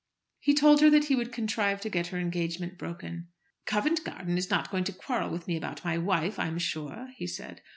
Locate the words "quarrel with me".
4.93-5.55